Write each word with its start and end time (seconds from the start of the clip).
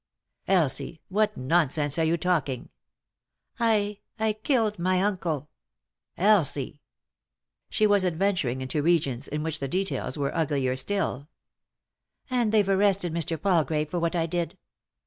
Elsie 0.47 0.99
I 0.99 1.05
What 1.13 1.37
nonsense 1.37 1.99
are 1.99 2.03
you 2.03 2.17
talking?" 2.17 2.69
"I— 3.75 3.99
I 4.17 4.33
killed 4.33 4.79
my 4.79 4.99
uncle." 4.99 5.51
"Elsie 6.17 6.79
I" 6.79 6.79
She 7.69 7.85
was 7.85 8.03
adventuring 8.03 8.61
into 8.63 8.81
regions 8.81 9.27
in 9.27 9.43
which 9.43 9.59
the 9.59 9.67
details 9.67 10.17
were 10.17 10.35
uglier 10.35 10.75
still" 10.75 11.29
And 12.31 12.51
they've 12.51 12.67
arrested 12.67 13.13
Mr. 13.13 13.39
Palgrave 13.39 13.91
for 13.91 13.99
what 13.99 14.15
I 14.15 14.25
did." 14.25 14.57